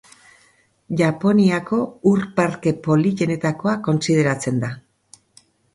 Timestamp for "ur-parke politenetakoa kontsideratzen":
2.13-4.63